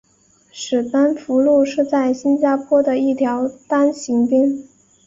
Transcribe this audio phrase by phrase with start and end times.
[0.51, 4.33] 史丹福路是在新加坡的一条单行道。